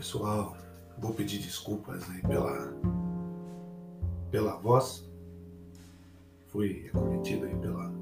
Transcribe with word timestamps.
pessoal, 0.00 0.56
vou 0.96 1.12
pedir 1.12 1.40
desculpas 1.40 2.08
aí 2.08 2.22
pela, 2.22 2.72
pela 4.30 4.56
voz. 4.56 5.06
Fui 6.46 6.88
acometido 6.88 7.44
aí 7.44 7.54
pela 7.56 7.92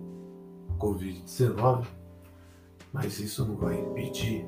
Covid-19, 0.78 1.88
mas 2.92 3.18
isso 3.18 3.44
não 3.44 3.56
vai 3.56 3.80
impedir 3.80 4.46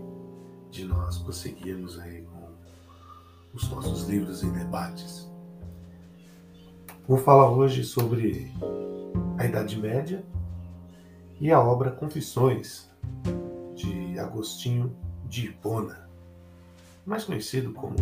de 0.70 0.84
nós 0.84 1.18
prosseguirmos 1.18 1.98
aí 1.98 2.22
com 2.22 2.50
os 3.52 3.68
nossos 3.68 4.08
livros 4.08 4.44
e 4.44 4.50
debates. 4.50 5.28
Vou 7.08 7.18
falar 7.18 7.50
hoje 7.50 7.82
sobre 7.82 8.52
a 9.38 9.44
Idade 9.44 9.76
Média 9.76 10.24
e 11.40 11.50
a 11.50 11.60
obra 11.60 11.90
Confissões 11.90 12.88
de 13.74 14.16
Agostinho 14.20 14.96
de 15.26 15.46
Hipona 15.46 16.09
mais 17.10 17.24
conhecido 17.24 17.72
como 17.72 17.96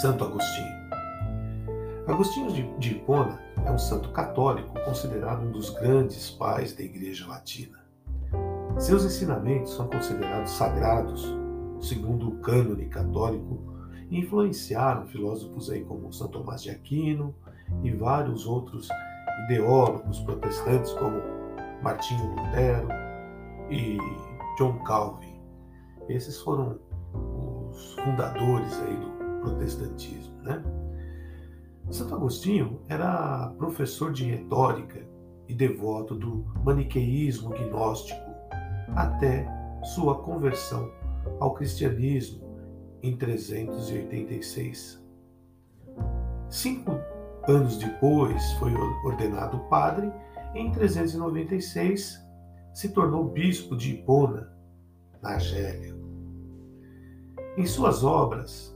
Santo 0.00 0.24
Agostinho. 0.24 0.82
Agostinho 2.08 2.76
de 2.76 2.90
Hipona 2.90 3.40
é 3.64 3.70
um 3.70 3.78
santo 3.78 4.10
católico 4.10 4.74
considerado 4.84 5.46
um 5.46 5.52
dos 5.52 5.70
grandes 5.70 6.28
pais 6.28 6.72
da 6.72 6.82
Igreja 6.82 7.28
Latina. 7.28 7.78
Seus 8.76 9.04
ensinamentos 9.04 9.74
são 9.76 9.86
considerados 9.86 10.50
sagrados, 10.50 11.24
segundo 11.80 12.28
o 12.28 12.38
cânone 12.38 12.86
católico, 12.86 13.62
e 14.10 14.18
influenciaram 14.18 15.06
filósofos 15.06 15.70
aí 15.70 15.84
como 15.84 16.12
São 16.12 16.26
Tomás 16.26 16.60
de 16.60 16.70
Aquino 16.70 17.32
e 17.84 17.92
vários 17.92 18.46
outros 18.46 18.88
ideólogos 19.44 20.18
protestantes 20.22 20.92
como 20.94 21.22
Martinho 21.84 22.34
Lutero 22.34 22.88
e 23.70 23.96
John 24.58 24.82
Calvin. 24.82 25.40
Esses 26.08 26.40
foram 26.40 26.80
os 27.72 27.94
fundadores 27.94 28.72
aí 28.82 28.96
do 28.96 29.40
protestantismo, 29.40 30.42
né? 30.42 30.62
Santo 31.90 32.14
Agostinho 32.14 32.80
era 32.88 33.52
professor 33.58 34.12
de 34.12 34.24
retórica 34.24 35.06
e 35.48 35.54
devoto 35.54 36.14
do 36.14 36.44
maniqueísmo 36.64 37.50
gnóstico 37.50 38.20
até 38.94 39.46
sua 39.82 40.22
conversão 40.22 40.90
ao 41.40 41.54
cristianismo 41.54 42.40
em 43.02 43.16
386. 43.16 45.02
Cinco 46.48 46.92
anos 47.48 47.76
depois 47.76 48.52
foi 48.54 48.72
ordenado 49.04 49.58
padre 49.68 50.12
em 50.54 50.70
396 50.70 52.22
se 52.72 52.88
tornou 52.90 53.24
bispo 53.24 53.76
de 53.76 53.92
Hipona, 53.92 54.50
na 55.20 55.34
Argélia. 55.34 55.91
Em 57.54 57.66
suas 57.66 58.02
obras, 58.02 58.74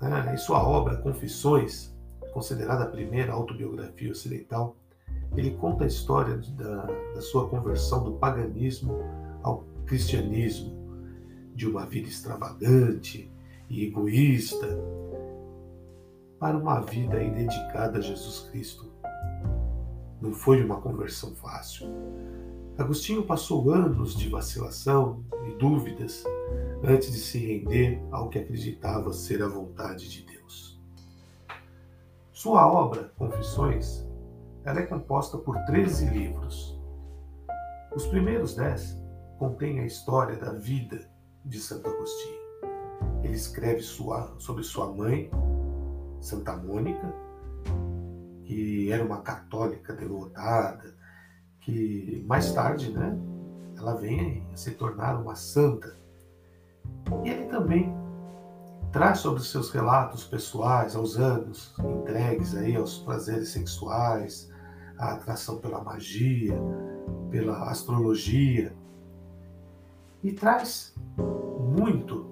né, 0.00 0.32
em 0.32 0.36
sua 0.36 0.62
obra 0.62 0.96
Confissões, 0.98 1.92
considerada 2.32 2.84
a 2.84 2.88
primeira 2.88 3.32
autobiografia 3.32 4.12
ocidental, 4.12 4.76
ele 5.36 5.50
conta 5.56 5.84
a 5.84 5.86
história 5.88 6.36
da, 6.36 6.86
da 7.14 7.20
sua 7.20 7.48
conversão 7.48 8.04
do 8.04 8.12
paganismo 8.12 8.96
ao 9.42 9.64
cristianismo, 9.86 10.72
de 11.54 11.66
uma 11.66 11.84
vida 11.84 12.08
extravagante 12.08 13.28
e 13.68 13.84
egoísta, 13.86 14.78
para 16.38 16.56
uma 16.56 16.80
vida 16.80 17.18
dedicada 17.18 17.98
a 17.98 18.00
Jesus 18.00 18.48
Cristo. 18.50 18.92
Não 20.20 20.32
foi 20.32 20.62
uma 20.62 20.80
conversão 20.80 21.34
fácil. 21.34 21.88
Agostinho 22.78 23.24
passou 23.24 23.72
anos 23.72 24.14
de 24.14 24.28
vacilação 24.28 25.24
e 25.48 25.54
dúvidas 25.54 26.24
antes 26.82 27.12
de 27.12 27.18
se 27.18 27.38
render 27.38 28.00
ao 28.10 28.28
que 28.28 28.38
acreditava 28.38 29.12
ser 29.12 29.42
a 29.42 29.48
vontade 29.48 30.08
de 30.08 30.22
Deus. 30.22 30.80
Sua 32.32 32.70
obra, 32.70 33.12
Confissões, 33.16 34.06
ela 34.64 34.80
é 34.80 34.86
composta 34.86 35.38
por 35.38 35.56
13 35.64 36.06
livros. 36.10 36.78
Os 37.94 38.06
primeiros 38.06 38.54
dez 38.54 39.00
contêm 39.38 39.80
a 39.80 39.86
história 39.86 40.36
da 40.36 40.52
vida 40.52 41.08
de 41.44 41.58
Santo 41.58 41.88
Agostinho. 41.88 42.46
Ele 43.22 43.34
escreve 43.34 43.80
sua, 43.80 44.34
sobre 44.38 44.62
sua 44.62 44.92
mãe, 44.92 45.30
Santa 46.20 46.56
Mônica, 46.56 47.12
que 48.44 48.90
era 48.92 49.04
uma 49.04 49.22
católica 49.22 49.92
devotada, 49.92 50.94
que 51.60 52.24
mais 52.26 52.52
tarde, 52.52 52.92
né, 52.92 53.18
ela 53.76 53.94
vem 53.94 54.46
a 54.52 54.56
se 54.56 54.72
tornar 54.72 55.20
uma 55.20 55.34
santa 55.34 55.96
ele 57.24 57.44
também 57.46 57.94
traz 58.92 59.18
sobre 59.18 59.40
os 59.40 59.50
seus 59.50 59.70
relatos 59.70 60.24
pessoais, 60.24 60.96
aos 60.96 61.16
anos 61.16 61.74
entregues 61.78 62.54
aí 62.56 62.76
aos 62.76 62.98
prazeres 62.98 63.50
sexuais, 63.50 64.50
à 64.98 65.12
atração 65.12 65.58
pela 65.58 65.82
magia, 65.82 66.58
pela 67.30 67.70
astrologia, 67.70 68.74
e 70.22 70.32
traz 70.32 70.94
muito 71.74 72.26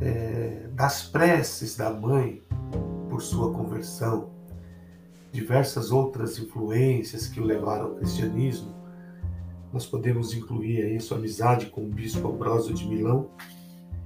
é, 0.00 0.68
das 0.72 1.02
preces 1.02 1.76
da 1.76 1.90
mãe 1.90 2.42
por 3.08 3.22
sua 3.22 3.52
conversão, 3.52 4.30
diversas 5.32 5.90
outras 5.90 6.38
influências 6.38 7.26
que 7.26 7.40
o 7.40 7.44
levaram 7.44 7.86
ao 7.86 7.94
cristianismo. 7.96 8.74
Nós 9.72 9.86
podemos 9.86 10.34
incluir 10.34 10.82
aí 10.82 11.00
sua 11.00 11.16
amizade 11.16 11.66
com 11.66 11.84
o 11.84 11.88
bispo 11.88 12.28
Ambrósio 12.28 12.74
de 12.74 12.86
Milão, 12.86 13.30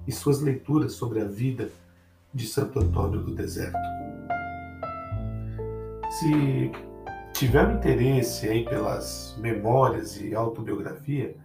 e 0.07 0.13
suas 0.13 0.41
leituras 0.41 0.93
sobre 0.93 1.21
a 1.21 1.25
vida 1.25 1.71
de 2.33 2.47
Santo 2.47 2.79
Antônio 2.81 3.21
do 3.21 3.35
Deserto. 3.35 3.79
Se 6.11 6.71
tiver 7.33 7.67
um 7.67 7.77
interesse 7.77 8.49
aí 8.49 8.65
pelas 8.65 9.37
memórias 9.39 10.21
e 10.21 10.35
autobiografia, 10.35 11.37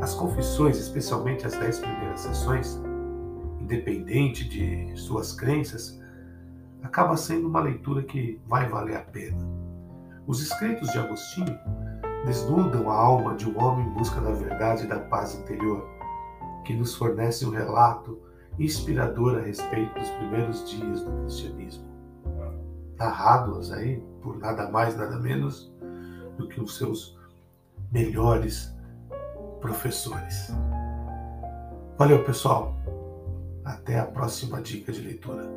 as 0.00 0.14
confissões, 0.14 0.78
especialmente 0.78 1.46
as 1.46 1.54
dez 1.54 1.78
primeiras 1.78 2.20
sessões, 2.20 2.80
independente 3.60 4.48
de 4.48 4.96
suas 4.96 5.32
crenças, 5.32 6.00
acaba 6.82 7.16
sendo 7.16 7.48
uma 7.48 7.60
leitura 7.60 8.02
que 8.02 8.40
vai 8.46 8.68
valer 8.68 8.96
a 8.96 9.02
pena. 9.02 9.38
Os 10.26 10.40
escritos 10.40 10.90
de 10.90 10.98
Agostinho 10.98 11.58
desnudam 12.24 12.90
a 12.90 12.94
alma 12.94 13.34
de 13.34 13.48
um 13.48 13.62
homem 13.62 13.86
em 13.86 13.90
busca 13.90 14.20
da 14.20 14.32
verdade 14.32 14.84
e 14.84 14.86
da 14.86 14.98
paz 14.98 15.34
interior 15.34 15.93
que 16.64 16.74
nos 16.74 16.94
fornece 16.94 17.46
um 17.46 17.50
relato 17.50 18.20
inspirador 18.58 19.38
a 19.38 19.42
respeito 19.42 19.98
dos 19.98 20.08
primeiros 20.10 20.68
dias 20.68 21.02
do 21.02 21.10
cristianismo, 21.22 21.84
narrados 22.96 23.72
aí 23.72 24.02
por 24.22 24.38
nada 24.38 24.70
mais, 24.70 24.96
nada 24.96 25.18
menos 25.18 25.72
do 26.38 26.48
que 26.48 26.60
os 26.60 26.76
seus 26.76 27.18
melhores 27.92 28.74
professores. 29.60 30.52
Valeu, 31.96 32.24
pessoal. 32.24 32.76
Até 33.64 33.98
a 33.98 34.04
próxima 34.04 34.60
dica 34.60 34.92
de 34.92 35.00
leitura. 35.00 35.48